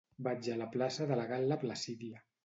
[0.27, 2.23] Vaig a la plaça de Gal·la Placídia.